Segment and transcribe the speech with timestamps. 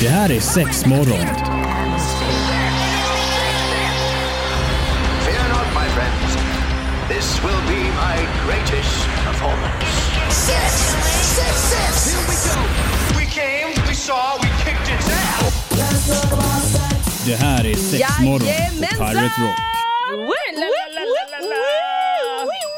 [0.00, 1.26] Det här är sex morgon.
[5.24, 6.36] Fear not, my friends.
[7.08, 8.16] This will be my
[8.46, 9.86] greatest performance.
[10.30, 10.72] Six,
[11.36, 12.14] six, six.
[12.14, 12.60] Here we go.
[13.18, 15.24] We came, we saw, we kicked its ass.
[17.26, 18.40] Det här är sex morgon
[18.80, 18.96] på!
[18.96, 19.58] Pirate Rock.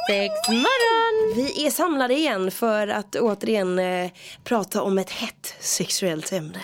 [0.08, 1.34] Sex morgon!
[1.36, 4.10] Vi är samlade igen för att återigen eh,
[4.44, 6.60] prata om ett hett sexuellt ämne.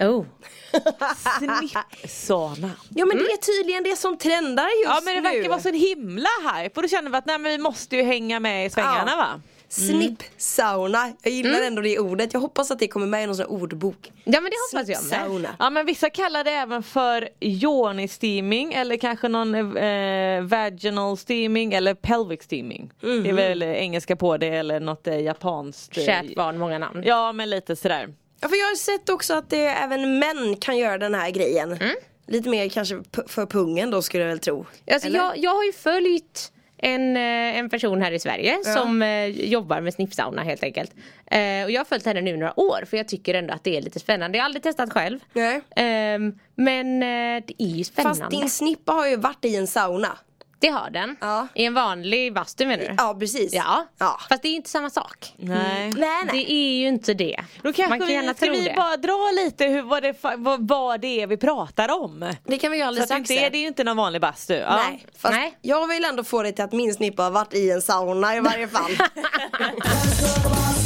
[0.00, 0.24] Oh.
[1.38, 2.70] Snippsana.
[2.94, 5.48] Ja men det är tydligen det som trendar just Ja men det verkar nu.
[5.48, 8.02] vara så en himla hype och då känner vi att nej, men vi måste ju
[8.02, 9.16] hänga med i svängarna Ja.
[9.16, 9.40] va?
[9.68, 11.12] Snippsauna.
[11.22, 11.66] Jag gillar Mm.
[11.66, 12.32] ändå det ordet.
[12.32, 14.12] Jag hoppas att det kommer med i någon sån här ordbok.
[14.24, 15.04] Ja men det hoppas jag
[15.40, 15.50] med.
[15.58, 21.94] Ja men vissa kallar det även för yoni-steaming eller kanske någon eh, vaginal steaming eller
[21.94, 22.90] pelvic steaming.
[23.00, 23.36] Det är Mhm.
[23.36, 25.98] väl engelska på det eller något eh, japanskt.
[25.98, 27.02] eh, Kärt barn, många namn.
[27.06, 28.08] Ja men lite sådär.
[28.40, 31.72] Ja, för jag har sett också att det, även män kan göra den här grejen.
[31.72, 31.96] Mm.
[32.26, 34.66] Lite mer kanske för pungen då skulle jag väl tro.
[34.90, 35.18] Alltså, Eller?
[35.18, 39.80] jag, jag har ju följt en, eh, en person här i Sverige som eh, jobbar
[39.80, 40.92] med snippsauna helt enkelt.
[41.26, 43.76] Eh, och jag har följt henne nu några år för jag tycker ändå att det
[43.76, 44.38] är lite spännande.
[44.38, 45.20] Jag har aldrig testat själv.
[45.32, 45.60] Nej.
[45.76, 48.20] Ehm, men eh, det är ju spännande.
[48.20, 50.18] Fast din snippa har ju varit i en sauna.
[50.64, 51.16] Det har den.
[51.20, 51.48] Ja.
[51.54, 52.94] I en vanlig bastu menar du?
[52.98, 53.52] Ja precis.
[53.54, 53.86] Ja.
[53.98, 54.20] ja.
[54.28, 55.34] Fast det är ju inte samma sak.
[55.36, 55.92] Nej.
[55.96, 56.26] Nej nej.
[56.32, 57.40] Det är ju inte det.
[57.62, 58.74] Då kanske Man kan vi, gärna ska tro vi det.
[58.76, 62.32] bara dra lite hur, vad, det, vad, vad det är vi pratar om.
[62.44, 63.42] Det kan vi göra Så alldeles att det, strax.
[63.42, 64.54] det, det är ju inte någon vanlig bastu.
[64.54, 64.76] Ja.
[64.76, 65.58] Nej, fast Nej.
[65.62, 68.40] jag vill ändå få det till att min snippa har varit i en sauna i
[68.40, 68.90] varje fall.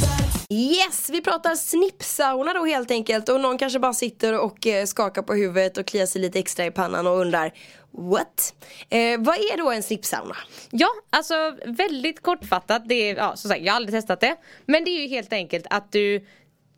[0.53, 5.21] Yes, vi pratar snippsauna då helt enkelt och någon kanske bara sitter och eh, skakar
[5.21, 7.53] på huvudet och kliar sig lite extra i pannan och undrar
[7.91, 8.55] What?
[8.89, 10.35] Eh, vad är då en snippsauna?
[10.71, 12.89] Ja, alltså väldigt kortfattat.
[12.89, 14.35] Det är, ja, som sagt, jag har aldrig testat det.
[14.65, 16.25] Men det är ju helt enkelt att du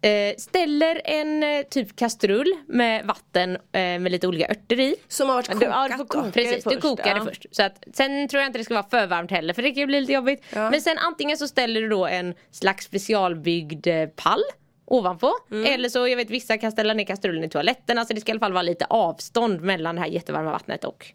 [0.02, 4.96] eh, ställer en eh, typ kastrull med vatten eh, med lite olika örter i.
[5.08, 6.06] Som har varit Ja, kokat du får då?
[6.06, 6.32] koka.
[6.32, 7.20] Precis, det du först, kokar ja.
[7.24, 7.46] det först.
[7.52, 9.80] Så att, sen tror jag inte det ska vara för varmt heller för det kan
[9.80, 10.44] ju bli lite jobbigt.
[10.54, 10.70] Ja.
[10.70, 14.42] Men sen antingen så ställer du då en slags specialbyggd eh, pall
[14.86, 15.32] ovanpå.
[15.52, 15.74] Mm.
[15.74, 17.98] Eller så, jag vet vissa kan ställa ner kastrullen i toaletten.
[17.98, 21.06] Alltså det ska i alla fall vara lite avstånd mellan det här jättevarma vattnet och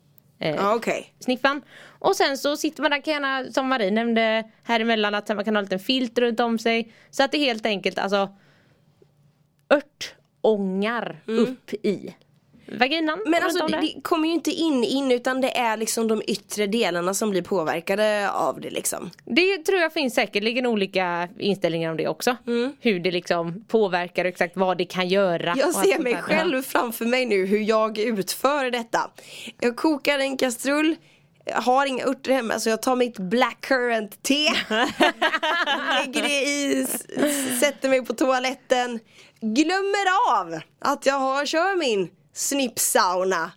[0.41, 1.15] eh, Ja okej.
[1.21, 1.63] sniffan.
[1.99, 5.45] Och sen så sitter man där kan gärna, som Marie nämnde här emellan att man
[5.45, 6.93] kan ha en liten filt runt om sig.
[7.11, 8.29] Så att det helt enkelt alltså
[9.71, 12.15] örtångar upp i
[12.73, 13.23] vaginan.
[13.27, 16.67] Men alltså det, det kommer ju inte in in utan det är liksom de yttre
[16.67, 19.11] delarna som blir påverkade av det liksom.
[19.25, 22.37] Det tror jag finns säkerligen olika inställningar om det också.
[22.81, 25.55] Hur det liksom påverkar och exakt vad det kan göra.
[25.57, 29.11] Jag ser mig själv framför mig nu hur jag utför detta.
[29.61, 30.97] Jag kokar en kastrull,
[31.49, 34.49] jag har inga örter hemma så jag tar mitt blackcurrant te.
[35.95, 36.87] Lägger det i,
[37.61, 39.01] sätter mig på toaletten.
[39.41, 43.53] Glömmer av att jag har, kör min snippsauna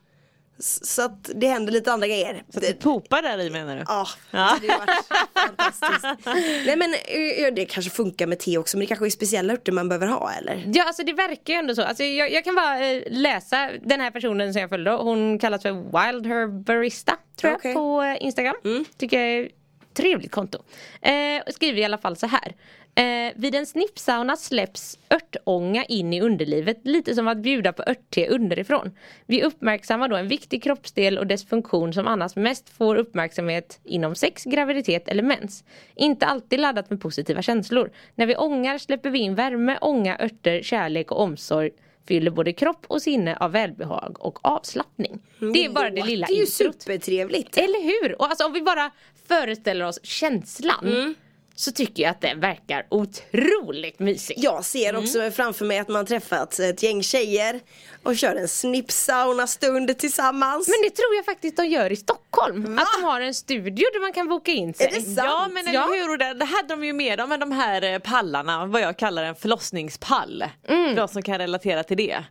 [0.59, 3.83] Så att det händer lite andra grejer Så att du poopar där i menar du?
[3.87, 4.89] Ja, det hade ju varit
[5.33, 6.25] fantastiskt.
[6.65, 9.71] Nej men eh, det kanske funkar med te också men det kanske är speciella örter
[9.71, 10.63] man behöver ha eller?
[10.73, 11.81] Ja alltså det verkar ju ändå så.
[11.81, 14.91] Alltså, jag, jag kan bara eh, läsa den här personen som jag följde.
[14.91, 17.73] Hon kallas för Wild Herbarista tror jag Okej.
[17.73, 18.55] på eh, Instagram.
[18.97, 19.51] Tycker jag är ett
[19.93, 20.57] trevligt konto.
[21.01, 22.55] Eh, skriver i alla fall så här.
[22.99, 28.27] Eh, vid en snippsauna släpps örtånga in i underlivet lite som att bjuda på örtte
[28.27, 28.91] underifrån.
[29.25, 34.15] Vi uppmärksammar då en viktig kroppsdel och dess funktion som annars mest får uppmärksamhet inom
[34.15, 35.63] sex, graviditet eller mens.
[35.95, 37.91] Inte alltid laddat med positiva känslor.
[38.15, 41.69] När vi ångar släpper vi in värme, ånga, örter, kärlek och omsorg
[42.07, 45.19] fyller både kropp och sinne av välbehag och avslappning.
[45.53, 46.81] Det är bara det lilla Det är ju introt.
[46.81, 47.57] supertrevligt.
[47.57, 48.21] Eller hur?
[48.21, 48.91] Och alltså om vi bara
[49.27, 51.15] föreställer oss känslan Mm.
[51.59, 54.43] Så tycker jag att det verkar otroligt mysigt.
[54.43, 57.59] Jag ser också framför mig att man träffat ett gäng tjejer
[58.03, 60.67] och kör en snippsauna stund tillsammans.
[60.67, 62.75] Men det tror jag faktiskt de gör i Stockholm.
[62.75, 62.81] Va?
[62.81, 64.85] Att de har en studio där man kan boka in sig.
[64.87, 65.17] Är det sant?
[65.17, 65.85] Ja men eller Ja.
[65.93, 68.81] hur, och det, det hade de ju med dem med de här eh, pallarna, vad
[68.81, 70.43] jag kallar en förlossningspall.
[70.67, 72.23] För de som kan relatera till det.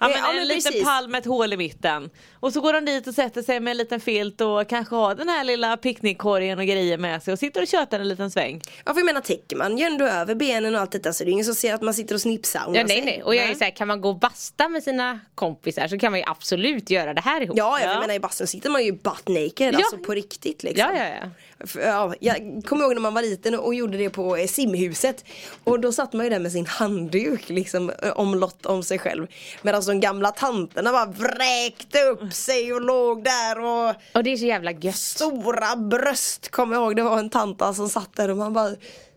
[0.00, 0.84] Ja, men ja, en men liten precis.
[0.84, 2.10] pall med ett hål i mitten.
[2.40, 5.14] Och så går de dit och sätter sig med en liten filt och kanske har
[5.14, 8.60] den här lilla picknickkorgen och grejer med sig och sitter och tjötar en liten sväng.
[8.84, 11.30] Ja för jag menar täcker man ju ändå över benen och allt detta så det
[11.30, 13.22] är ingen som ser att man sitter och snippsaunar Ja, nej, nej.
[13.22, 16.12] Och jag är så här, kan man gå och basta med sina kompisar så kan
[16.12, 17.56] man ju absolut göra det här ihop.
[17.58, 17.92] Ja, ja, Ja.
[17.92, 19.76] jag menar i bastun sitter man ju butt naked, Ja.
[19.78, 20.86] alltså på riktigt liksom.
[20.94, 21.08] ja, ja.
[21.22, 21.30] ja.
[21.74, 25.24] Ja, jag kommer ihåg när man var liten och gjorde det på eh, simhuset.
[25.64, 29.26] Och då satt man ju där med sin handduk liksom eh, omlott om sig själv.
[29.62, 34.36] Medan de gamla tanterna bara vräkte upp sig och låg där och Och det är
[34.36, 34.96] så jävla gött.
[34.96, 38.70] Stora bröst kommer jag ihåg, det var en tant som satt där och man bara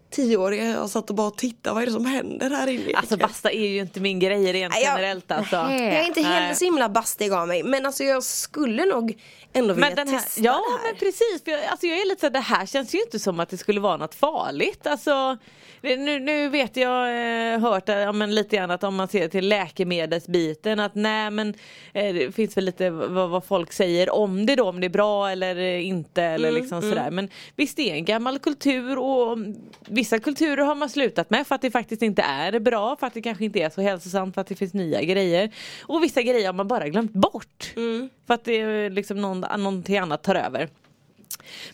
[0.10, 2.94] tioåriga jag satt och bara tittade, vad är det som händer här inne?
[2.96, 5.56] Alltså basta är ju inte min grej rent jag- generellt alltså.
[5.56, 9.18] jag är inte heller så himla bastig av mig men alltså jag skulle nog
[9.54, 10.88] ändå vilja Men den här, testa ja det här.
[10.92, 13.20] men precis, för jag, alltså jag är lite så här, det här känns ju inte
[13.20, 14.88] som att det skulle vara något farligt.
[14.88, 15.38] Alltså,
[15.82, 17.08] nu, nu vet jag,
[17.54, 21.32] eh, hört eh, ja, men lite grann att om man ser till läkemedelsbiten att nej
[21.32, 21.54] men
[21.94, 24.90] eh, det finns väl lite vad, vad folk säger om det då, om det är
[24.90, 27.12] bra eller inte eller Mm, liksom sådär.
[27.12, 29.56] Men visst det är en gammal kultur och mm,
[30.00, 33.14] vissa kulturer har man slutat med för att det faktiskt inte är bra, för att
[33.14, 35.52] det kanske inte är så hälsosamt, för att det finns nya grejer.
[35.82, 37.74] Och vissa grejer har man bara glömt bort.
[37.76, 38.10] Mm.
[38.28, 40.70] För att det är liksom någon, någonting annat tar över.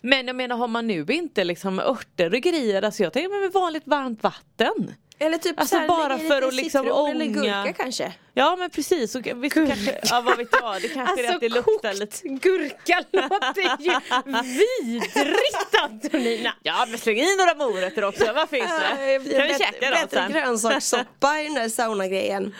[0.02, 3.52] Men jag menar har man nu inte liksom örter och grejer, alltså jag tänker med
[3.52, 4.94] vanligt varmt vatten.
[5.20, 7.64] Eller typ Alltså här, bara för att liksom citron eller ånga.
[7.64, 8.14] gurka kanske.
[8.34, 11.50] Ja men precis, och visst kanske, ja vad vet jag, det kanske är att det
[11.50, 14.00] luktar lite gurka låter ju
[14.42, 16.54] vidrigt Antonina.
[16.64, 19.16] Ja men släng i några morötter också, vad finns det?
[19.38, 20.32] Kan vi käka dem bättre sen?
[20.32, 22.56] grönsakssoppa i den där saunagrejen.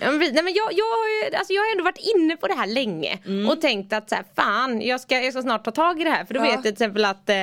[0.00, 2.48] Ja, men, nej, men jag, jag, har ju, alltså, jag har ändå varit inne på
[2.48, 3.18] det här länge
[3.50, 6.10] och tänkt att så här, fan jag ska, jag ska snart ta tag i det
[6.10, 6.44] här för då Ja.
[6.44, 7.36] vet jag till exempel att eh,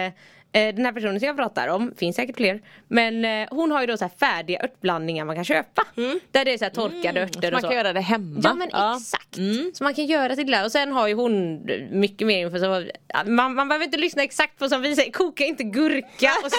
[0.60, 3.88] den här personen som jag pratar om, finns säkert fler, men eh, hon har ju
[3.88, 5.84] då så färdiga örtblandningar man kan köpa.
[6.32, 7.68] Där det är så här torkade örter Så och man så.
[7.68, 8.40] kan göra det hemma.
[8.44, 9.36] Ja men exakt.
[9.74, 10.66] Så man kan göra till det där.
[10.66, 12.60] Och sen har ju hon mycket mer info.
[12.60, 12.86] Så
[13.26, 16.52] man, man behöver inte lyssna exakt på som vi säger, koka inte gurka och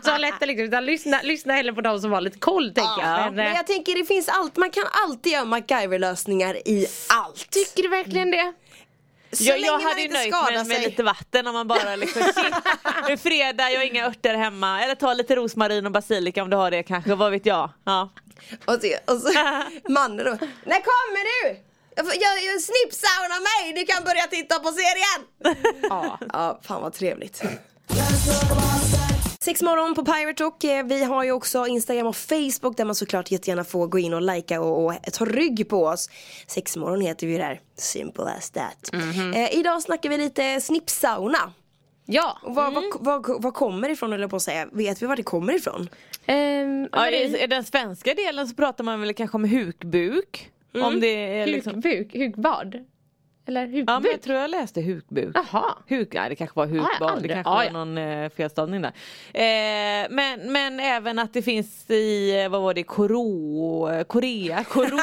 [0.04, 0.64] toaletten liksom.
[0.66, 3.24] Utan lyssna, lyssna hellre på de som har lite koll tänker jag.
[3.24, 7.50] Men, Men eh, jag tänker det finns allt, man kan alltid göra MacGyver-lösningar i allt.
[7.50, 8.52] tycker du verkligen det?
[9.36, 10.84] Så Jag, jag hade ju nöjt mig med sig.
[10.84, 12.54] lite vatten om man bara liksom shit,
[13.08, 14.82] är fredag, jag har inga örter hemma.
[14.84, 17.70] Eller ta lite rosmarin och basilika om du har det kanske, vad vet jag.
[17.84, 18.12] Ja.
[18.64, 19.32] Och så, och så
[19.92, 20.30] mannen då,
[20.64, 21.62] när kommer du?
[21.96, 25.54] Jag, jag, jag snippsauna mig, du kan börja titta på serien!
[25.82, 26.18] ja.
[26.32, 27.42] ja, fan vad trevligt.
[29.46, 30.64] Sex morgon på Pirate Rock.
[30.64, 34.14] Eh, Vi har ju också Instagram och Facebook där man såklart jättegärna får gå in
[34.14, 36.10] och likea och, och ta rygg på oss.
[36.46, 37.60] Sex morgon heter vi där.
[37.76, 38.90] Simple as that.
[39.34, 41.52] Eh, idag snackar vi lite snippsauna.
[42.06, 42.38] Ja.
[42.42, 44.68] Och vad, vad, vad, vad kommer ifrån eller på att säga?
[44.72, 45.88] Vet vi var det kommer ifrån?
[46.26, 50.50] Ehm, Ja, i, I den svenska delen så pratar man väl kanske om hukbuk.
[50.74, 51.74] Om det är liksom...
[51.74, 52.84] Hukbuk, hukbad?
[53.48, 53.86] Eller Ja hukbuk?
[54.02, 55.36] men jag tror jag läste hukbuk.
[55.36, 55.64] Jaha.
[55.88, 57.72] Huk, nej det kanske var Ja, har hukbad, det kanske ja, var ja.
[57.72, 58.92] någon eh, felstavning där.
[59.32, 65.02] Eh, men, men även att det finns i, eh, vad var det, Koro, Korea, Corona.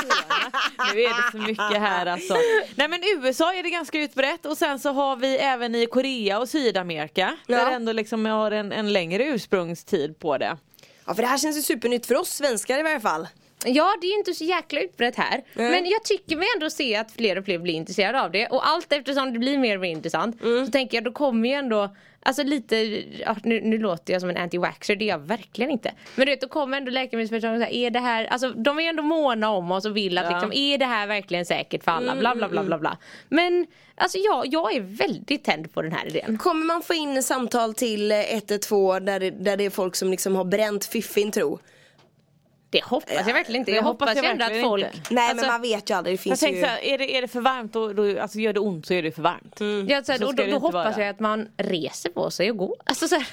[0.94, 2.34] nu är det så mycket här alltså.
[2.76, 6.40] Nej men USA är det ganska utbrett och sen så har vi även i Korea
[6.40, 7.38] och Sydamerika.
[7.48, 7.58] Ja.
[7.58, 10.58] Där ändå liksom jag har en, en längre ursprungstid på det.
[11.06, 13.28] Ja för det här känns ju supernytt för oss svenskar i varje fall.
[13.66, 15.44] Ja det är ju inte så jäkla utbrett här.
[15.54, 18.48] Men jag tycker mig ändå se att fler och fler blir intresserade av det.
[18.48, 21.56] Och allt eftersom det blir mer och mer intressant så tänker jag då kommer ju
[21.56, 21.90] ändå
[22.26, 22.76] Alltså lite,
[23.20, 25.92] ja, nu, nu låter jag som en anti-waxer, det är jag verkligen inte.
[26.16, 28.90] Men du vet, då kommer ändå läkemedelsföretagen och säger, är det här, alltså de är
[28.90, 30.32] ändå måna om oss och vill att Ja.
[30.32, 32.16] liksom, är det här verkligen säkert för alla?
[32.16, 32.98] Bla bla bla bla bla.
[33.30, 36.38] Men alltså jag, jag är väldigt tänd på den här idén.
[36.38, 40.12] Kommer man få in samtal till eh, 112 där det, där det är folk som
[40.12, 41.60] liksom har bränt fiffin tro?
[42.74, 43.72] Det hoppas jag verkligen inte.
[43.72, 45.14] det Jag hoppas hoppas jag ändå att folk inte.
[45.14, 46.98] Nej alltså, men man vet ju aldrig, det Jag finns tänker ju så här, är
[46.98, 49.22] det, är det för varmt då, då, alltså gör det ont så är det för
[49.22, 49.90] varmt.
[49.90, 51.06] Ja, så här, Så då, då, då hoppas vara.
[51.06, 52.76] jag att man reser på sig och går.
[52.86, 53.28] Alltså, så här,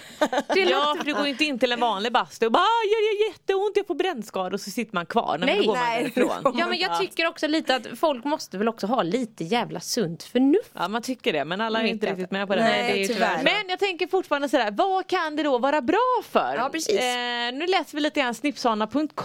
[0.54, 2.84] det Ja för du går ju inte in till en vanlig bastu och bara "Ah,
[2.86, 5.38] gör det jätteont, jag får brännskador och så sitter man kvar.
[5.38, 6.54] Nej, men Nej, då går man nej, därifrån.
[6.58, 10.22] Ja men jag tycker också lite att folk måste väl också ha lite jävla sunt
[10.22, 10.70] förnuft.
[10.72, 12.62] Ja man tycker det men alla är Inte riktigt med på det.
[12.62, 13.42] Nej, det är tyvärr.
[13.44, 16.54] Men jag tänker fortfarande sådär, vad kan det då vara bra för?
[16.56, 17.00] Ja, precis.
[17.00, 18.34] Eh, nu läser vi lite grann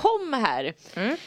[0.06, 0.74] snipsana.com här.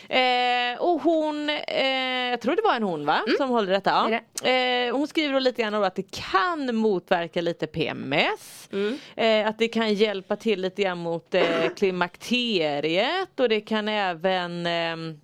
[0.08, 3.20] Eh, och hon, eh, jag tror det var en hon va?
[3.38, 4.20] Som håller detta.
[4.40, 4.48] Ja.
[4.50, 8.68] Eh, hon skriver då lite grann då att det kan motverka lite PMS.
[9.16, 11.42] Eh, att det kan hjälpa till lite grann mot eh,
[11.76, 15.20] klimakteriet och det kan även ehm,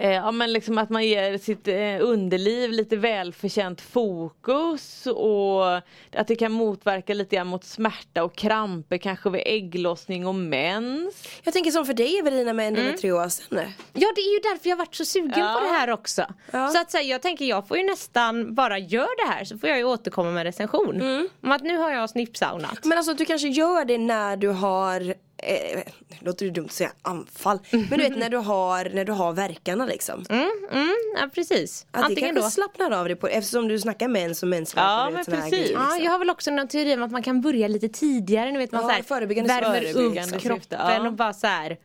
[0.00, 5.76] Eh, ja men liksom att man ger sitt eh, underliv lite välförtjänt fokus och
[6.12, 11.28] att det kan motverka lite grann mot smärta och kramper kanske vid ägglossning och mens.
[11.42, 13.46] Jag tänker som för dig Evelina med endometriosen.
[13.92, 15.54] Ja det är ju därför jag varit så sugen Ja.
[15.60, 16.26] på det här också.
[16.50, 16.68] Ja.
[16.68, 19.68] Så att säga, jag tänker jag får ju nästan bara göra det här så får
[19.68, 21.28] jag ju återkomma med recension.
[21.42, 22.84] Om att nu har jag snippsaunat.
[22.84, 25.80] Men alltså du kanske gör det när du har eh,
[26.20, 27.58] låter det dumt att säga anfall.
[27.70, 30.24] Men du vet när du har, när du har verkarna liksom.
[30.30, 31.86] Mm, mm, ja precis.
[31.90, 32.50] Att det Antingen kanske då.
[32.50, 35.50] slappnar av dig på, eftersom du snackar mens och mensvärk Ja, men precis.
[35.50, 36.04] grejer, Ja, liksom.
[36.04, 38.52] jag har väl också någon teori om att man kan börja lite tidigare.
[38.52, 41.06] Nu vet man Ja, så här, förebyggande värmer förebyggande upp kroppen ja.
[41.06, 41.76] och bara så här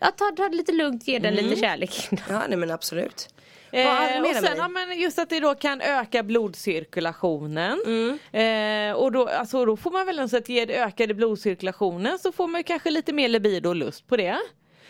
[0.00, 1.44] ja, ta, ta det lite lugnt, ge den Mm.
[1.44, 2.08] lite kärlek.
[2.28, 3.28] Ja nej men absolut.
[3.70, 7.80] Eh, och sen, ja, men just att det då kan öka blodcirkulationen.
[7.86, 8.18] Mm.
[8.32, 12.18] Eh, och då, alltså, då får man väl ändå så att ge det ökade blodcirkulationen
[12.18, 14.38] så får man kanske lite mer libido och lust på det.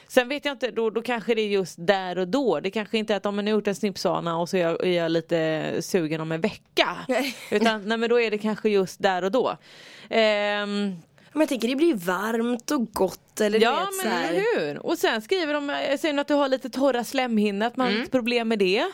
[0.08, 2.60] Sen vet jag inte, då, då kanske det är just där och då.
[2.60, 4.86] Det kanske inte är att om man har gjort en snippsana och så är jag,
[4.86, 6.96] är jag lite sugen om en vecka.
[7.08, 7.36] Nej.
[7.50, 9.56] Utan nej, men då är det kanske just där och då.
[10.10, 10.96] Ehm,
[11.36, 14.86] Men jag tänker det blir varmt och gott eller Ja vet, men eller hur.
[14.86, 17.96] Och sen skriver de, säger att du har lite torra slemhinnor, att man Mm.
[17.96, 18.84] har lite problem med det.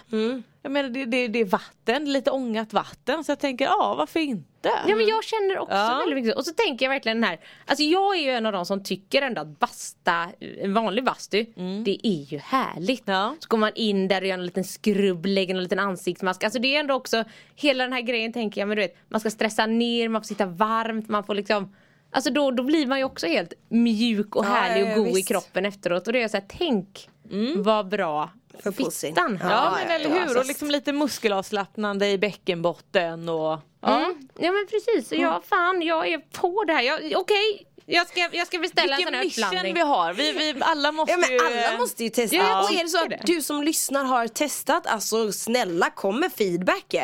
[0.65, 3.25] Jag menar det, det, det är vatten, lite ångat vatten.
[3.25, 4.69] Så jag tänker, ja varför inte?
[4.89, 5.99] Ja men jag känner också Ja.
[5.99, 6.37] väldigt mycket.
[6.39, 8.85] Och så tänker jag verkligen den här, alltså jag är ju en av de som
[8.85, 10.29] tycker ändå att basta,
[10.61, 11.45] en vanlig bastu,
[11.85, 13.09] det är ju härligt.
[13.09, 13.21] Mm.
[13.21, 13.37] Ja.
[13.39, 16.45] Så går man in där och gör en liten skrubb, lägger en liten ansiktsmask.
[16.45, 17.25] Alltså det är ändå också,
[17.57, 20.27] hela den här grejen tänker jag, men du vet, man ska stressa ner, man får
[20.27, 21.75] sitta varmt, man får liksom
[22.15, 25.09] Alltså då, då blir man ju också helt mjuk och Ja, härlig ja, och god
[25.09, 25.29] i visst.
[25.29, 26.07] kroppen efteråt.
[26.07, 27.09] Och det är så här, tänk
[27.57, 28.31] vad bra
[28.63, 29.09] För pussy.
[29.09, 33.29] fittan Ja, Ja, men ja, eller ja, hur, alltså- och liksom lite muskelavslappnande i bäckenbotten
[33.29, 33.97] och ja.
[34.05, 34.29] Mm.
[34.39, 36.83] Ja men precis, så jag, fan jag är på det här.
[36.83, 39.75] Jag- Okej, jag, ska, jag ska beställa en Vilken sån här mission uppblandning.
[39.75, 42.37] vi har, vi, vi alla måste Ja men ju alla måste ju testa.
[42.37, 46.33] Ja, och är det så att du som lyssnar har testat, alltså snälla kom med
[46.33, 46.95] feedback.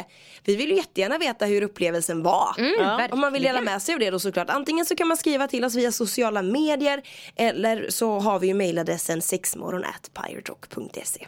[0.44, 2.54] Vi vill ju jättegärna veta hur upplevelsen var.
[2.78, 3.08] Ja.
[3.10, 4.50] Om man vill dela med sig av det då såklart.
[4.50, 7.02] Antingen så kan man skriva till oss via sociala medier
[7.36, 11.26] eller så har vi ju mailadressen sexmorgon.piratrock.se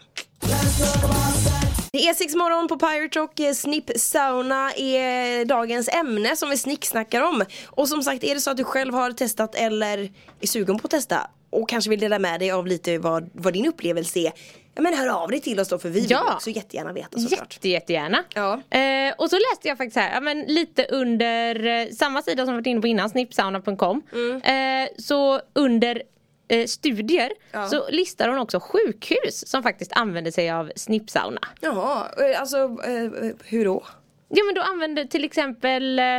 [1.92, 6.56] det är sex morgon på Pirate Rock, eh, Snipp Sauna är dagens ämne som vi
[6.56, 7.44] snicksnackar om.
[7.66, 9.99] Och som sagt, är det så att du själv har testat eller
[10.40, 13.52] är sugen på att testa och kanske vill dela med dig av lite vad, vad
[13.52, 14.32] din upplevelse är.
[14.75, 16.35] Ja men hör av dig till oss då för vi vill Ja.
[16.35, 17.54] också jättegärna veta såklart.
[17.54, 18.25] Jätte, jättegärna.
[18.35, 18.52] Ja.
[18.78, 22.54] Eh, och så läste jag faktiskt här, ja, men lite under eh, samma sida som
[22.54, 24.02] vi varit inne på innan, snippsauna.com.
[24.44, 24.52] Eh,
[24.99, 26.02] så under
[26.50, 27.66] eh, studier Ja.
[27.69, 31.40] så listar hon också sjukhus som faktiskt använder sig av snippsauna.
[31.61, 33.85] Jaha, eh, alltså eh, hur då?
[34.28, 36.19] Ja men då använder till exempel eh,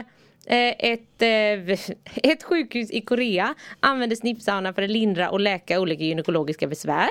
[0.79, 1.79] ett, eh,
[2.31, 7.09] ett sjukhus i Korea använder snippsauna för att lindra och läka olika gynekologiska besvär.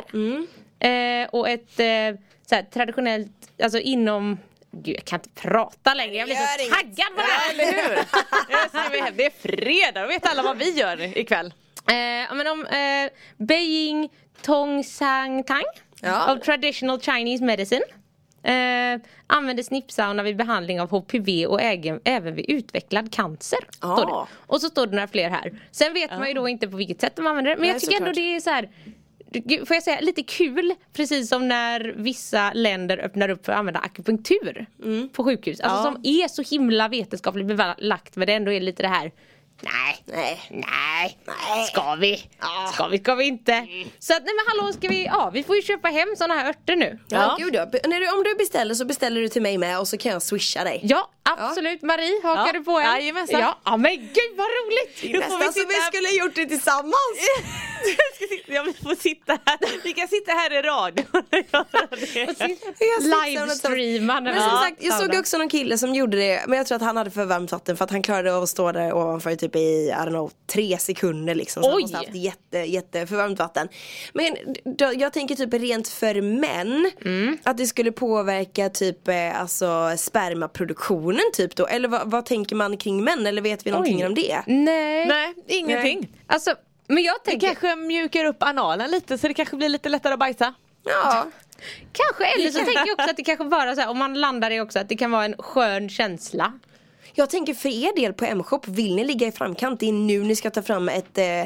[0.80, 3.30] Eh, och ett eh, så här, traditionellt,
[3.62, 4.38] alltså inom
[4.72, 7.54] Gud jag kan inte prata längre, jag blir så taggad på det Ja, här!
[7.54, 9.10] eller hur?
[9.16, 11.54] Det är fredag, då vet alla vad vi gör ikväll.
[11.90, 13.10] Eh, men om eh,
[13.46, 14.08] Beijing
[14.42, 15.64] Tongsang Tang
[16.02, 16.32] Ja.
[16.34, 17.82] of Traditional Chinese Medicine
[18.42, 23.58] eh, använder snippsauna vid behandling av HPV och ägen, även vid utvecklad cancer.
[23.80, 24.26] Ah.
[24.46, 25.52] Och så står det några fler här.
[25.70, 27.56] Sen vet man ju då inte på vilket sätt de använder det.
[27.56, 28.14] Men Nej, jag tycker ändå såklart.
[28.16, 28.68] det är så här
[29.66, 33.80] Får jag säga lite kul precis som när vissa länder öppnar upp för att använda
[33.80, 34.66] akupunktur
[35.12, 35.60] på sjukhus.
[35.60, 35.92] Alltså Ja.
[35.92, 39.12] som är så himla vetenskapligt belagt men det ändå är lite det här
[39.62, 40.40] Nej, Nej.
[40.50, 41.66] nej, Nej.
[41.66, 42.24] ska vi?
[42.74, 43.66] Ska vi, ska vi inte?
[43.98, 46.48] Så att nej men hallå ska vi, ja vi får ju köpa hem såna här
[46.48, 46.98] örter nu.
[47.08, 47.44] Ja, Ja.
[47.44, 47.66] gud ja.
[47.66, 50.64] Du, om du beställer så beställer du till mig med och så kan jag swisha
[50.64, 50.80] dig.
[50.82, 52.52] Ja absolut, Marie hakar Ja.
[52.52, 52.84] du på en?
[52.84, 53.40] Jajamensan.
[53.40, 53.58] Ja.
[53.64, 55.00] ja men gud vad roligt!
[55.00, 56.94] Får vi Nästan som vi skulle gjort det tillsammans.
[58.46, 59.58] Ja, vi får sitta här.
[59.84, 63.26] Vi kan sitta här i radio och göra det.
[63.26, 66.44] Livestreama när Men vi som ja, sagt, jag såg också någon kille som gjorde det
[66.46, 68.48] Men jag tror att han hade för varmt vatten för att han klarade av att
[68.48, 71.82] stå där ovanför typ i, I don't know, tre sekunder liksom Så Oj.
[71.82, 73.68] måste ha haft jätte, jätte för varmt vatten
[74.14, 77.38] Men då, jag tänker typ rent för män Mm.
[77.44, 82.76] Att det skulle påverka typ eh, alltså spermaproduktionen typ då Eller vad, vad tänker man
[82.76, 83.26] kring män?
[83.26, 84.06] Eller vet vi någonting Oj.
[84.06, 84.42] om det?
[84.46, 85.06] Nej.
[85.06, 86.08] Nej, ingenting.
[86.26, 86.54] Alltså,
[86.86, 90.12] men jag Det tänker kanske mjukar upp analen lite så det kanske blir lite lättare
[90.12, 90.54] att bajsa.
[90.84, 91.26] Ja,
[91.92, 94.50] kanske, eller så tänker jag också att det kanske bara så här, om man landar
[94.50, 96.52] i också att det kan vara en skön känsla.
[97.14, 99.80] Jag tänker för er del på M-shop, vill ni ligga i framkant?
[99.80, 101.44] Det är nu ni ska ta fram ett eh,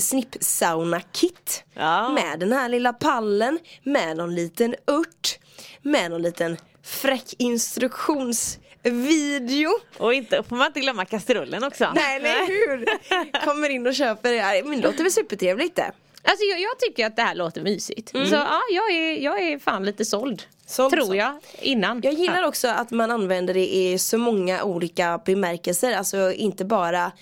[0.00, 1.64] snipp-sauna-kit.
[1.74, 2.08] Ja.
[2.08, 5.38] Med den här lilla pallen, med någon liten ört,
[5.82, 9.70] med någon liten fräck instruktionsvideo.
[9.98, 11.92] Och inte, får man inte glömma kastrullen också.
[11.94, 12.86] Nej, eller hur?
[13.44, 14.62] Kommer in och köper det här.
[14.62, 15.92] Men det låter väl supertrevligt det?
[16.26, 18.08] Alltså jag, jag tycker att det här låter mysigt.
[18.10, 20.42] Så ja, jag är, jag är fan lite såld.
[20.66, 21.16] Såld, tror såld.
[21.16, 22.00] jag, innan.
[22.04, 25.92] Jag gillar också att man använder det i så många olika bemärkelser.
[25.92, 27.12] Alltså inte bara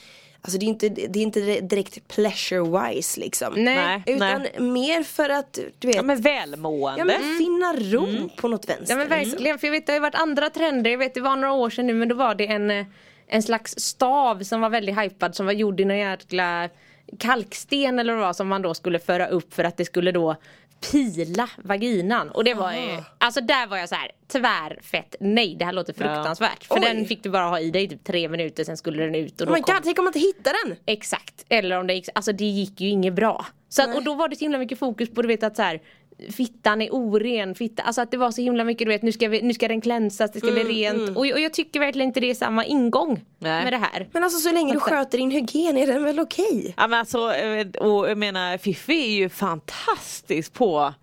[0.45, 3.55] Alltså det är inte, det är inte direkt pleasure wise liksom.
[3.57, 3.75] Nej.
[3.75, 4.03] Nej.
[4.07, 6.99] Utan mer för att du vet Ja men välmående.
[6.99, 8.95] Ja men finna ro på något vänster.
[8.95, 10.91] Ja men verkligen, för jag vet det har ju varit andra trender.
[10.91, 12.87] Jag vet det var några år sedan nu men då var det en, eh,
[13.27, 16.69] en slags stav som var väldigt hypad som var gjord i någon jäkla
[17.19, 20.37] kalksten eller vad som man då skulle föra upp för att det skulle då
[20.93, 22.31] pila vaginan.
[22.31, 25.93] Och det var ju, alltså där var jag så här tvärfett nej det här låter
[25.93, 26.65] fruktansvärt.
[26.65, 26.81] För Oj.
[26.81, 29.41] den fick du bara ha i dig i typ tre minuter sen skulle den ut
[29.41, 30.77] och Oh då my kom god, tänk om man inte hittar den!
[30.87, 33.47] Exakt, eller om det gick, alltså det gick ju inget bra.
[33.69, 35.63] Så att, och då var det så himla mycket fokus på du vet att så
[35.63, 35.81] här
[36.37, 39.29] Fittan är oren, fitta, alltså att det var så himla mycket du vet nu ska,
[39.29, 42.21] vi, nu ska den klänsas, det ska bli rent och, och jag tycker verkligen inte
[42.21, 43.65] det är samma ingång Nej.
[43.65, 44.09] med det här.
[44.13, 44.97] Men alltså så länge du Fattar.
[44.97, 46.75] sköter din hygien är den väl okej?
[46.77, 50.95] Ja men alltså, eh, och jag menar Fiffi är ju fantastisk på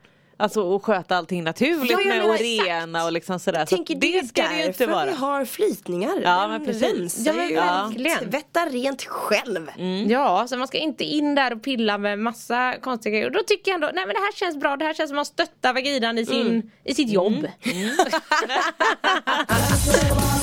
[0.41, 3.65] Alltså att sköta allting naturligt Ja, med att rena och liksom sådär.
[3.65, 5.15] Så Tänker att det det ska det ju inte därför vi vara.
[5.15, 6.21] har flytningar.
[6.23, 6.83] Ja, men precis.
[6.83, 8.25] rensar Ja, men verkligen.
[8.25, 9.67] och Tvättar rent själv.
[10.07, 13.25] Ja, så man ska inte in där och pilla med massa konstiga grejer.
[13.25, 15.15] Och då tycker jag ändå, nej men det här känns bra, det här känns som
[15.15, 17.47] att man stöttar vaginan i, sin, i sitt jobb.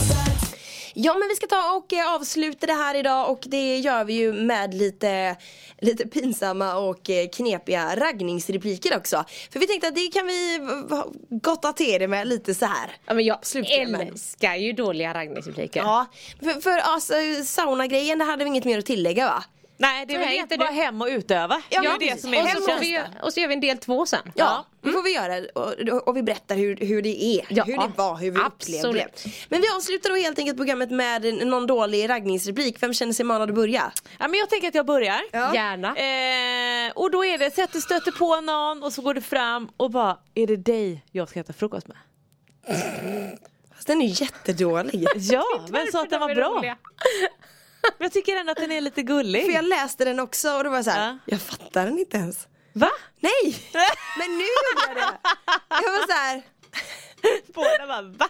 [1.01, 4.13] Ja men vi ska ta och eh, avsluta det här idag och det gör vi
[4.13, 5.37] ju med lite,
[5.81, 9.25] lite pinsamma och eh, knepiga raggningsrepliker också.
[9.53, 10.59] För vi tänkte att det kan vi
[11.31, 12.91] gotta till det med lite så här.
[13.07, 14.01] Ja, men jag Slutklämmen.
[14.01, 15.81] älskar ju dåliga raggningsrepliker.
[15.81, 16.07] Ja,
[16.43, 17.15] för, för alltså,
[17.45, 19.45] saunagrejen, det hade vi inget mer att tillägga va?
[19.81, 21.63] Nej det är väl inte bara hem och utöva.
[21.69, 23.61] Ja, det är det som är och, det så vi, och så gör vi en
[23.61, 24.33] del två sen.
[24.35, 27.77] Ja, det får vi göra och, och vi berättar hur, hur det är, Ja, hur
[27.77, 29.05] det var, hur vi upplevde det.
[29.05, 29.35] absolut.
[29.49, 32.83] Men vi avslutar då helt enkelt programmet med någon dålig raggningsreplik.
[32.83, 33.93] Vem känner sig manad att börja?
[34.19, 35.21] Ja, men jag tänker att jag börjar.
[35.33, 35.55] Ja.
[35.55, 35.89] Gärna.
[35.89, 39.21] Eh, och då är det så att du stöter på någon och så går du
[39.21, 41.97] fram och bara Är det dig jag ska äta frukost med?
[43.75, 45.07] Fast den är jättedålig.
[45.17, 46.77] Ja, men så att den var bra.
[47.83, 49.45] Men jag tycker ändå att den är lite gullig.
[49.45, 51.19] För jag läste den också och då var jag så här, Ja.
[51.25, 52.49] jag fattar den inte ens.
[52.73, 52.91] Va?
[53.21, 53.57] Nej!
[54.19, 55.19] Men nu gjorde jag det!
[55.69, 56.43] Jag var så här,
[57.55, 58.29] Båda bara va?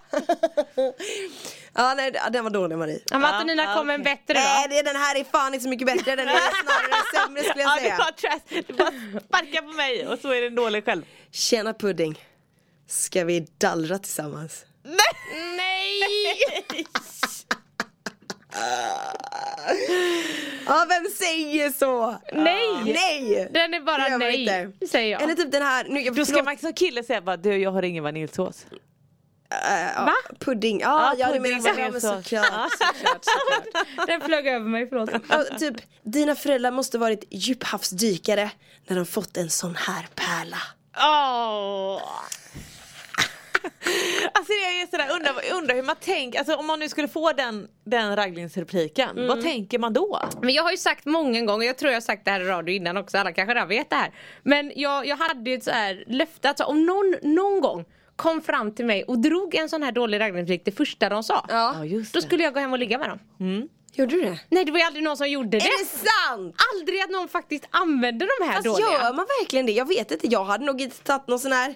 [1.75, 3.00] ja nej ja, den var dålig Marie.
[3.11, 4.75] Ja, men Antonina Ja, kom en bättre Nej då.
[4.75, 7.71] det, den här är fan inte så mycket bättre, den är snarare sämre skulle jag
[7.71, 7.97] Ja, det säga.
[7.99, 8.62] var trash.
[8.67, 11.02] Du bara sparkar på mig och så är den dålig själv.
[11.33, 12.25] Tjena pudding,
[12.88, 14.64] ska vi dallra tillsammans?
[15.57, 16.87] Nej!
[20.66, 22.16] Ja vem säger så?
[22.32, 22.68] Nej!
[22.84, 23.48] Nej!
[23.50, 24.86] Den är bara nej, inte.
[24.86, 25.22] säger jag.
[25.22, 27.56] Eller typ den här, nu, jag, Då ska förlåt, man som kille säga bara du
[27.56, 28.66] jag har ingen vaniljsås.
[29.50, 30.12] äh, Va?
[30.40, 32.24] Pudding, ja, Ja, ja du pudding, menar så, ja, men vaniljsås.
[32.24, 34.06] såklart, såklart, såklart.
[34.06, 35.10] Den flög över mig, förlåt.
[35.14, 38.50] Och typ, dina föräldrar måste varit djuphavsdykare
[38.86, 40.58] när de fått en sån här pärla.
[40.98, 42.02] Åh.
[44.32, 47.32] Alltså jag är sådär, undrar, undrar hur man tänker, alltså om man nu skulle få
[47.32, 50.21] den, den raggningsrepliken, vad tänker man då?
[50.43, 52.45] Men jag har ju sagt många gånger, jag tror jag har sagt det här i
[52.45, 54.12] radio innan också, alla kanske redan vet det här.
[54.43, 57.84] Men jag, jag hade ju ett så här löfte att så om någon, någon gång
[58.16, 61.47] kom fram till mig och drog en sån här dålig raggningsreplik det första de sa.
[61.49, 61.75] Ja.
[61.76, 63.69] Ja just Då skulle jag gå hem och ligga med dem.
[63.93, 64.38] Gjorde du det?
[64.49, 65.56] Nej det var ju aldrig någon som gjorde det.
[65.56, 66.56] Är det sant?
[66.75, 68.86] Aldrig att någon faktiskt använde de här Fast dåliga.
[68.93, 69.73] gör man verkligen det?
[69.73, 71.75] Jag vet inte, jag hade nog inte tagit någon sån här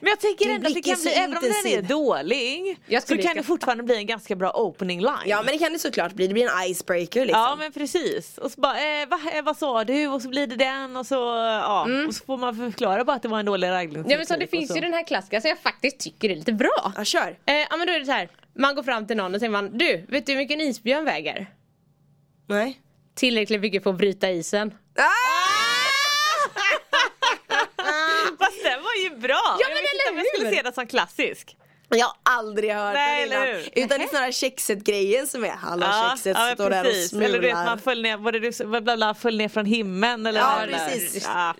[0.00, 3.02] Men jag tänker ändå att det kan bli, så även om den är dålig, Jag
[3.02, 5.12] så kan det fortfarande bli en ganska bra opening line.
[5.26, 7.40] Ja men det kan det såklart bli, det blir en icebreaker liksom.
[7.40, 8.38] Ja men precis.
[8.38, 10.06] Och så bara, eh, va, eh, vad sa du?
[10.08, 11.88] Och så blir det den och så, ja.
[12.06, 13.68] Och så får man förklara bara att det var en dålig.
[13.68, 14.04] Mm.
[14.08, 14.74] Ja men så det och finns så.
[14.74, 16.92] ju den här klassiska som jag faktiskt tycker är lite bra.
[16.96, 17.38] Ja kör.
[17.46, 18.28] Eh, ja men då är det så här.
[18.54, 21.04] man går fram till någon och säger man Du, vet du hur mycket en isbjörn
[21.04, 21.46] väger?
[22.46, 22.80] Nej.
[23.14, 24.74] Tillräckligt mycket för att bryta isen.
[28.38, 29.56] Fast den var ju bra!
[29.60, 30.14] Ja, men jag
[30.50, 31.34] vet eller inte om jag skulle hur?
[31.34, 31.56] se den som klassisk.
[31.92, 33.62] Jag har aldrig hört Nej, den innan.
[33.84, 37.12] Utan det är snarare kexet-grejen som är Hallå kexet ja, står där och precis.
[37.12, 37.64] Eller du vet smular.
[37.64, 40.66] man föll ner, var det du, bla, bla, bla, föll ner från himlen eller Ja,
[40.66, 41.24] det precis.
[41.34, 41.54] Ja.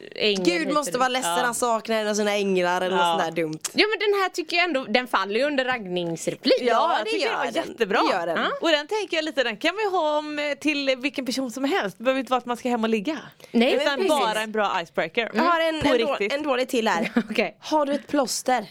[0.44, 1.42] Gud måste vara ledsen Ja.
[1.44, 3.12] han saknar en av sina änglar eller Ja.
[3.12, 3.58] något sånt där dumt.
[3.72, 6.54] Ja men den här tycker jag ändå, den faller ju under raggningsreplik.
[6.60, 7.68] Ja, jag det tycker gör den var den.
[7.68, 8.02] jättebra.
[8.02, 8.36] Det gör den.
[8.42, 8.50] Ja.
[8.60, 11.50] Och den tänker jag lite, den kan man ju ha om, eh, till vilken person
[11.50, 11.98] som helst.
[11.98, 13.18] Det behöver inte vara att man ska hem och ligga.
[13.50, 14.08] Nej, Utan precis.
[14.08, 15.30] bara en bra icebreaker.
[15.34, 15.74] Jag har en,
[16.20, 17.10] en, en dålig till här.
[17.30, 17.56] Okej.
[17.60, 18.66] Har du ett plåster?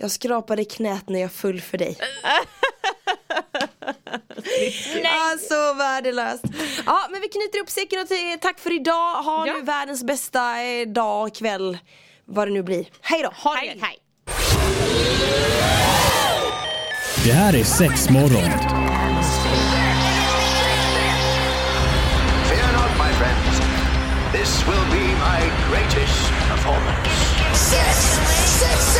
[0.00, 1.98] Jag skrapade knät när jag föll för dig.
[5.02, 5.38] Nej.
[5.48, 6.44] så värdelöst.
[6.86, 9.22] Ja men vi knyter upp säcken och säger tack för idag.
[9.22, 9.52] Ha Ja.
[9.52, 11.78] nu världens bästa eh, dag, kväll,
[12.24, 12.86] vad det nu blir.
[13.00, 13.30] Hej då.
[13.36, 13.98] Ha det hej.
[17.24, 18.50] Det här är sex morgon.
[22.48, 23.60] Fear not, my friends.
[24.32, 27.10] This will be my greatest performance.
[27.54, 27.96] Six,
[28.60, 28.99] six, six.